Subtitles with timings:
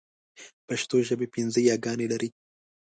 [0.67, 2.29] پښتو ژبه پنځه ی ګانې لري.